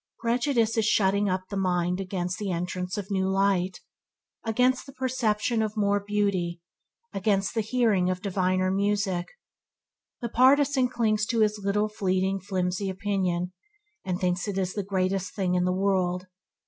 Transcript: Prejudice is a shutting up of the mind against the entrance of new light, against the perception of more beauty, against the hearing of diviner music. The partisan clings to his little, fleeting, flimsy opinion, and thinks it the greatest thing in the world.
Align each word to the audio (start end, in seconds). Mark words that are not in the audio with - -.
Prejudice 0.19 0.71
is 0.71 0.77
a 0.79 0.81
shutting 0.81 1.29
up 1.29 1.43
of 1.43 1.49
the 1.49 1.57
mind 1.57 1.99
against 1.99 2.39
the 2.39 2.49
entrance 2.49 2.97
of 2.97 3.11
new 3.11 3.29
light, 3.29 3.81
against 4.43 4.87
the 4.87 4.93
perception 4.93 5.61
of 5.61 5.77
more 5.77 5.99
beauty, 5.99 6.59
against 7.13 7.53
the 7.53 7.61
hearing 7.61 8.09
of 8.09 8.19
diviner 8.19 8.71
music. 8.71 9.27
The 10.19 10.29
partisan 10.29 10.87
clings 10.89 11.27
to 11.27 11.41
his 11.41 11.61
little, 11.63 11.87
fleeting, 11.87 12.39
flimsy 12.39 12.89
opinion, 12.89 13.53
and 14.03 14.19
thinks 14.19 14.47
it 14.47 14.55
the 14.55 14.83
greatest 14.83 15.35
thing 15.35 15.53
in 15.53 15.65
the 15.65 15.71
world. 15.71 16.25